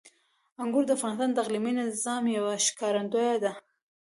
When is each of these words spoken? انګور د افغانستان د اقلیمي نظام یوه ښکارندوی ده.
انګور 0.61 0.83
د 0.87 0.91
افغانستان 0.97 1.29
د 1.33 1.37
اقلیمي 1.43 1.71
نظام 1.81 2.23
یوه 2.37 2.53
ښکارندوی 2.65 3.35
ده. 3.43 3.51